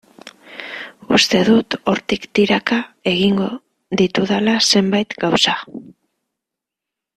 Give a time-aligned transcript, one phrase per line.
[1.17, 2.79] Uste dut hortik tiraka
[3.13, 3.51] egingo
[4.03, 5.57] ditudala zenbait gauza.